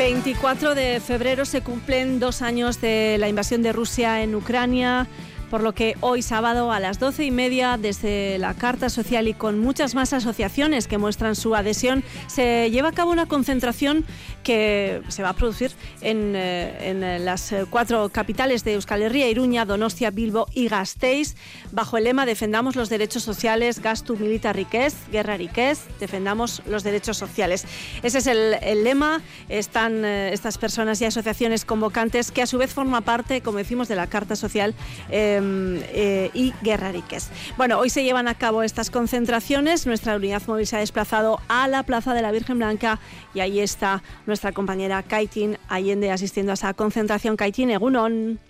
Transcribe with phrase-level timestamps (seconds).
[0.00, 5.06] 24 de febrero se cumplen dos años de la invasión de Rusia en Ucrania
[5.50, 9.34] por lo que hoy sábado a las doce y media, desde la Carta Social y
[9.34, 14.04] con muchas más asociaciones que muestran su adhesión, se lleva a cabo una concentración
[14.44, 19.64] que se va a producir en, eh, en las cuatro capitales de Euskal Herria, Iruña,
[19.64, 21.34] Donostia, Bilbo y Gasteiz,
[21.72, 27.16] bajo el lema Defendamos los derechos sociales, Gastu Milita Riquez, Guerra Riquez, defendamos los derechos
[27.16, 27.66] sociales.
[28.04, 29.20] Ese es el, lema.
[29.48, 33.88] Están eh, estas personas y asociaciones convocantes que a su vez forman parte, como decimos,
[33.88, 34.74] de la Carta Social.
[35.10, 37.30] eh, eh, y Guerrariques.
[37.56, 39.86] Bueno, hoy se llevan a cabo estas concentraciones.
[39.86, 42.98] Nuestra unidad móvil se ha desplazado a la Plaza de la Virgen Blanca
[43.34, 47.36] y ahí está nuestra compañera Kaitin Allende asistiendo a esa concentración.
[47.36, 48.40] Kaitin, Egunon.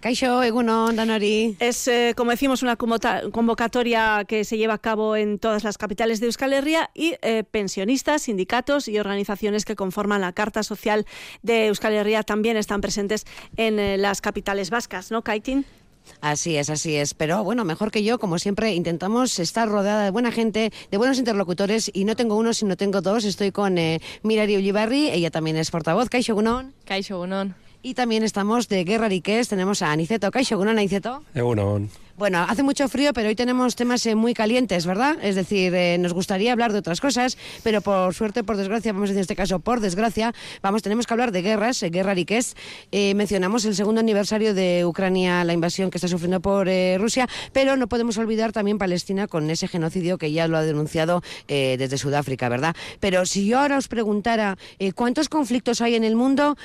[0.00, 1.56] Kaixo, egunon, danori.
[1.58, 6.20] Es, eh, como decimos, una convocatoria que se lleva a cabo en todas las capitales
[6.20, 11.04] de Euskal Herria y eh, pensionistas, sindicatos y organizaciones que conforman la Carta Social
[11.42, 13.26] de Euskal Herria también están presentes
[13.56, 15.66] en eh, las capitales vascas, ¿no, Kaitin?
[16.20, 17.14] Así es, así es.
[17.14, 21.18] Pero bueno, mejor que yo, como siempre, intentamos estar rodeada de buena gente, de buenos
[21.18, 23.24] interlocutores, y no tengo uno, sino tengo dos.
[23.24, 26.72] Estoy con eh, Mirari Ulibarri, ella también es portavoz, Kaixo Egunon.
[26.84, 27.54] Kaixo, egunon.
[27.82, 30.30] Y también estamos de Guerra Riqués, tenemos a Aniceto.
[30.30, 31.22] Kaixo Egunon, Aniceto.
[31.34, 31.90] Egunon.
[32.18, 35.18] Bueno, hace mucho frío, pero hoy tenemos temas eh, muy calientes, ¿verdad?
[35.22, 39.10] Es decir, eh, nos gustaría hablar de otras cosas, pero por suerte, por desgracia, vamos
[39.10, 42.14] a decir en este caso por desgracia, vamos, tenemos que hablar de guerras, eh, guerra
[42.14, 42.56] riqués.
[42.90, 46.66] Eh, mencionamos el segundo aniversario de Ucrania, la invasión que está sufriendo por
[46.98, 51.22] Rusia, pero no podemos olvidar también Palestina con ese genocidio que ya lo ha denunciado
[51.46, 52.74] desde Sudáfrica, ¿verdad?
[52.98, 54.58] Pero si yo ahora os preguntara
[54.96, 56.56] cuántos conflictos hay en el mundo,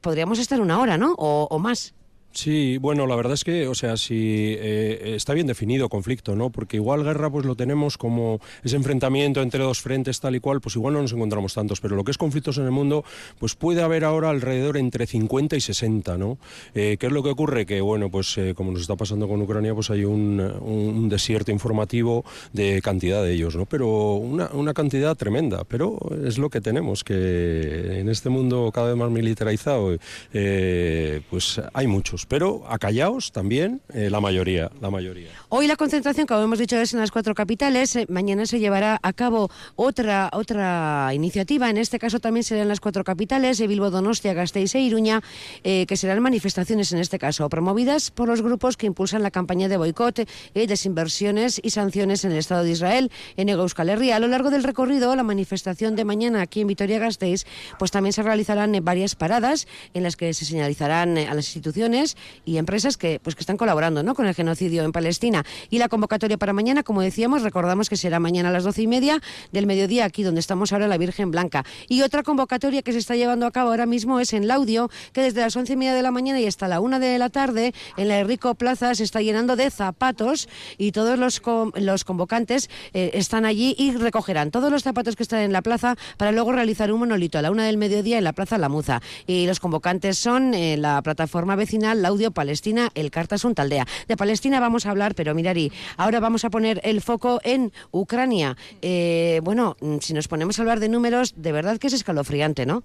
[0.00, 1.14] podríamos estar una hora, ¿no?
[1.18, 1.92] O, o más.
[2.34, 6.50] Sí, bueno, la verdad es que, o sea, si eh, está bien definido conflicto, ¿no?
[6.50, 10.60] Porque igual guerra, pues lo tenemos como ese enfrentamiento entre dos frentes tal y cual,
[10.60, 13.04] pues igual no nos encontramos tantos, pero lo que es conflictos en el mundo,
[13.38, 16.38] pues puede haber ahora alrededor entre 50 y 60, ¿no?
[16.74, 17.66] Eh, ¿Qué es lo que ocurre?
[17.66, 22.24] Que, bueno, pues eh, como nos está pasando con Ucrania, pues hay un, desierto informativo
[22.52, 23.64] de cantidad de ellos, ¿no?
[23.64, 28.88] Pero una, una cantidad tremenda, pero es lo que tenemos, que en este mundo cada
[28.88, 29.96] vez más militarizado,
[30.32, 35.28] eh, pues hay muchos, pero acallaos también eh, la mayoría, la mayoría.
[35.48, 37.96] Hoy la concentración, como hemos dicho, es en las cuatro capitales.
[37.96, 41.70] Eh, Mañana se llevará a cabo otra otra iniciativa.
[41.70, 45.22] En este caso también será en las cuatro capitales, de Bilbo, Donostia, Gasteiz e Iruña,
[45.62, 49.68] eh, que serán manifestaciones en este caso, promovidas por los grupos que impulsan la campaña
[49.68, 50.26] de boicot, eh,
[50.66, 54.16] desinversiones y sanciones en el Estado de Israel, en Euskal Herria.
[54.16, 57.44] A lo largo del recorrido, la manifestación de mañana aquí en Vitoria-Gasteiz,
[57.78, 61.46] pues también se realizarán eh, varias paradas en las que se señalizarán eh, a las
[61.46, 62.13] instituciones
[62.44, 64.14] y empresas que, pues, que están colaborando ¿no?
[64.14, 65.44] con el genocidio en Palestina.
[65.70, 68.86] Y la convocatoria para mañana, como decíamos, recordamos que será mañana a las doce y
[68.86, 69.20] media
[69.52, 71.64] del mediodía, aquí donde estamos ahora, la Virgen Blanca.
[71.88, 75.22] Y otra convocatoria que se está llevando a cabo ahora mismo es en Laudio, que
[75.22, 77.74] desde las once y media de la mañana y hasta la una de la tarde,
[77.96, 80.48] en la Enrico Plaza, se está llenando de zapatos
[80.78, 81.42] y todos los,
[81.74, 85.96] los convocantes eh, están allí y recogerán todos los zapatos que están en la plaza
[86.16, 89.00] para luego realizar un monolito a la una del mediodía en la Plaza La Muza.
[89.26, 93.86] Y los convocantes son eh, la plataforma vecinal Laudio Palestina, el Cartasun Taldea.
[94.08, 98.58] De Palestina vamos a hablar, pero Mirari, ahora vamos a poner el foco en Ucrania.
[98.82, 102.66] Eh, bueno, mm, si nos ponemos a hablar de números, de verdad que es escalofriante,
[102.66, 102.82] ¿no?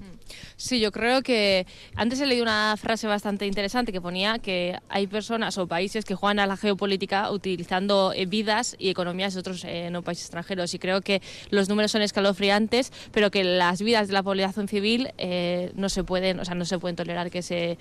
[0.56, 5.08] Sí, yo creo que antes he leído una frase bastante interesante que ponía que hay
[5.08, 9.64] personas o países que juegan a la geopolítica utilizando eh, vidas y economías de otros
[9.66, 14.08] eh, no países extranjeros y creo que los números son escalofriantes, pero que las vidas
[14.08, 17.42] de la población civil eh, no se pueden, o sea, no se pueden tolerar que
[17.42, 17.78] se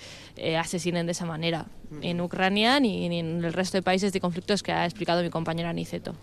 [0.58, 1.66] asesinen de esa manera
[2.02, 5.30] en Ucrania ni, ni en el resto de países de conflictos que ha explicado mi
[5.30, 6.14] compañera Niceto.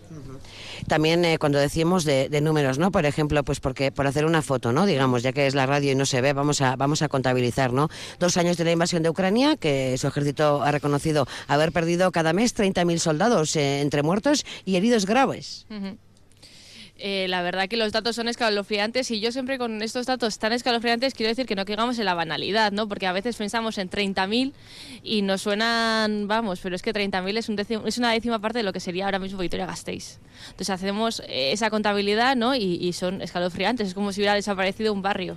[0.86, 2.90] También eh, cuando decíamos de, de números, ¿no?
[2.90, 4.86] Por ejemplo, pues porque por hacer una foto, ¿no?
[4.86, 7.72] Digamos, ya que es la radio y no se ve, vamos a, vamos a contabilizar,
[7.74, 7.88] ¿no?
[8.18, 12.32] Dos años de la invasión de Ucrania, que su ejército ha reconocido haber perdido cada
[12.32, 15.66] mes 30.000 soldados eh, entre muertos y heridos graves.
[16.98, 20.52] Eh, la verdad que los datos son escalofriantes y yo siempre con estos datos tan
[20.52, 22.88] escalofriantes quiero decir que no caigamos en la banalidad, ¿no?
[22.88, 24.52] Porque a veces pensamos en 30.000
[25.02, 28.62] y nos suenan, vamos, pero es que 30.000 es, un es una décima parte de
[28.62, 30.18] lo que sería ahora mismo Vitoria-Gasteiz.
[30.46, 32.54] Entonces hacemos eh, esa contabilidad, ¿no?
[32.54, 35.36] Y, y son escalofriantes, es como si hubiera desaparecido un barrio.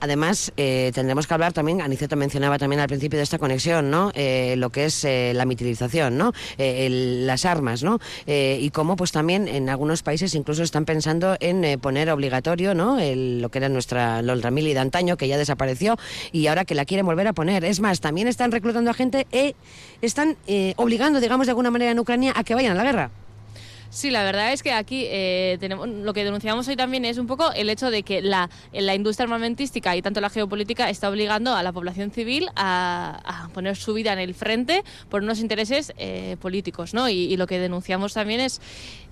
[0.00, 4.12] Además, eh, tendremos que hablar también, Aniceto mencionaba también al principio de esta conexión, ¿no?
[4.14, 6.32] Eh, lo que es eh, la militarización, ¿no?
[6.56, 7.98] Eh, el- las armas, ¿no?
[8.26, 12.98] Eh, y cómo, pues también en algunos países incluso están pensando en poner obligatorio, ¿no?
[13.00, 15.96] El- lo que era nuestra Lolra Mili de antaño, que ya desapareció,
[16.30, 17.64] y ahora que la quieren volver a poner.
[17.64, 19.54] Es más, también están reclutando a gente e
[20.00, 20.36] están
[20.76, 23.10] obligando, digamos, de alguna manera en Ucrania a que vayan a la guerra.
[23.90, 27.26] Sí, la verdad es que aquí eh, tenemos, lo que denunciamos hoy también es un
[27.26, 31.54] poco el hecho de que la, la industria armamentística y tanto la geopolítica está obligando
[31.54, 35.94] a la población civil a, a poner su vida en el frente por unos intereses
[35.96, 37.08] eh, políticos, ¿no?
[37.08, 38.60] Y, lo que denunciamos también es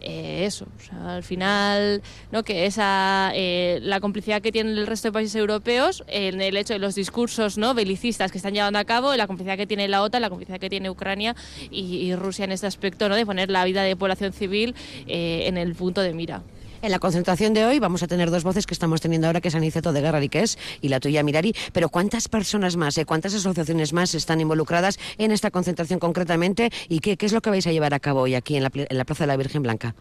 [0.00, 2.02] eh, eso, o sea, al final,
[2.32, 2.42] ¿no?
[2.42, 6.72] Que esa eh, la complicidad que tienen el resto de países europeos en el hecho
[6.72, 7.72] de los discursos, ¿no?
[7.72, 10.68] Belicistas que están llevando a cabo, la complicidad que tiene la OTAN, la complicidad que
[10.68, 11.36] tiene Ucrania
[11.70, 13.14] y, y Rusia en este aspecto, ¿no?
[13.14, 14.65] De poner la vida de población civil
[15.06, 16.42] eh, en el punto de mira.
[16.82, 19.48] En la concentración de hoy vamos a tener dos voces que estamos teniendo ahora, que
[19.48, 21.54] es Aniceto de Guerra es y la tuya, Mirari.
[21.72, 26.70] Pero ¿cuántas personas más, eh, cuántas asociaciones más están involucradas en esta concentración concretamente?
[26.88, 28.70] ¿Y qué, qué es lo que vais a llevar a cabo hoy aquí en la,
[28.70, 29.94] pl- en la Plaza de la Virgen Blanca?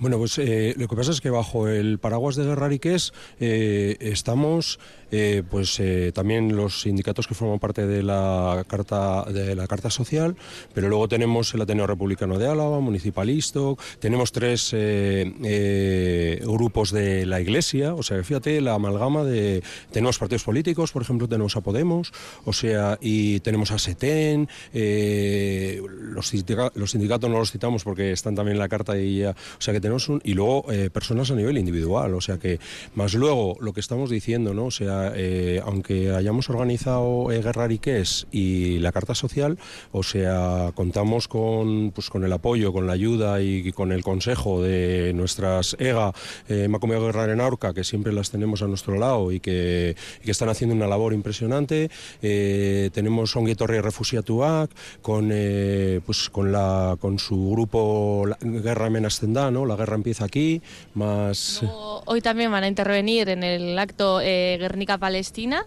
[0.00, 4.78] Bueno, pues eh, lo que pasa es que bajo el paraguas de Guerrariques eh, estamos
[5.10, 9.90] eh, pues eh, también los sindicatos que forman parte de la carta de la carta
[9.90, 10.36] social,
[10.74, 17.40] pero luego tenemos el Ateneo Republicano de Álava, Municipalisto, tenemos tres eh, grupos de la
[17.40, 22.12] Iglesia, o sea, fíjate la amalgama de tenemos partidos políticos, por ejemplo, tenemos a Podemos,
[22.44, 28.34] o sea, y tenemos a SETEN, los, sindica- los sindicatos no los citamos porque están
[28.34, 31.34] también en la carta y ya, o sea que tenemos un y luego personas a
[31.34, 32.58] nivel individual, o sea que
[32.94, 34.66] más luego lo que estamos diciendo, ¿no?
[34.66, 39.58] O sea, eh, aunque hayamos organizado eh, Guerrariques y la carta social,
[39.92, 44.62] o sea, contamos con pues con el apoyo, con la ayuda y, con el consejo
[44.62, 46.12] de nuestras EGA,
[46.48, 50.24] eh, Macomeo Guerra en Aurca, que siempre las tenemos a nuestro lado y que, y
[50.24, 51.90] que están haciendo una labor impresionante.
[52.22, 54.70] Eh, tenemos Ongi Torre Refusiatuak,
[55.02, 59.66] con eh, pues con la con su grupo la- Guerra Menastendá, ¿no?
[59.66, 60.60] La guerra empieza aquí,
[60.94, 64.56] más Luego, hoy también van a intervenir en el acto eh,
[64.88, 65.66] Guernica-Palestina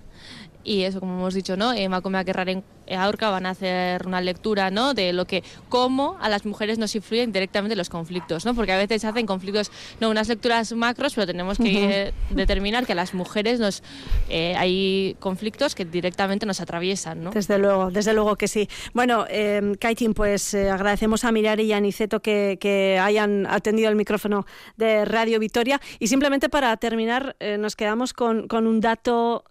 [0.63, 1.74] y eso, como hemos dicho, ¿no?
[1.74, 2.63] Eh, Macomea Guerraren
[2.98, 4.94] Aurca van a hacer una lectura, ¿no?
[4.94, 8.54] De lo que, cómo a las mujeres nos influyen directamente los conflictos, ¿no?
[8.54, 12.86] Porque a veces se hacen conflictos, no unas lecturas macros, pero tenemos que eh, determinar
[12.86, 13.84] que a las mujeres nos,
[14.30, 17.31] eh, hay conflictos que directamente nos atraviesan, ¿no?
[17.31, 18.68] Desde luego, desde luego que sí.
[18.94, 23.96] Bueno, eh, Kaitin, pues agradecemos a Mirari y a Aniceto que, que hayan atendido el
[23.96, 24.46] micrófono
[24.78, 25.80] de Radio Victoria.
[26.00, 29.44] Y simplemente para terminar, eh, nos quedamos con, con un dato.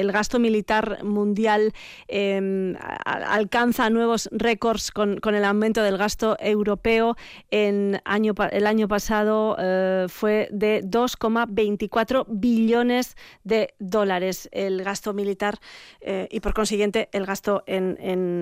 [0.00, 1.72] El gasto militar mundial
[2.10, 7.16] a- alcanza nuevos récords con, el aumento del gasto europeo.
[7.50, 15.58] En año, el año pasado eh, fue de 2,24 billones de dólares el gasto militar
[16.00, 17.96] eh, y por consiguiente el gasto en,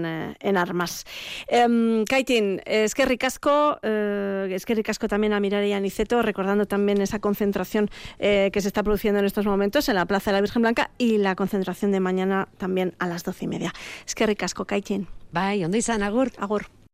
[0.04, 1.04] eh, armas.
[1.48, 7.00] Em, Kaitin, es que ricasco, es que ricasco también a Mirar y Aniceto, recordando también
[7.00, 10.62] esa concentración que se está produciendo en estos momentos en la Plaza de la Virgen
[10.62, 13.72] Blanca y la concentración de mañana también a las doce y media.
[14.06, 15.06] Es que ricasco, Kaitin.
[15.30, 16.32] Bai, ondo izan, agur.
[16.38, 16.74] Agur.